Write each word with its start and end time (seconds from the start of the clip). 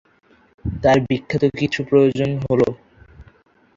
তার 0.65 0.97
বিখ্যাত 1.05 1.43
কিছু 1.59 1.79
প্রযোজনা 1.87 2.37
হলঃ 2.43 2.71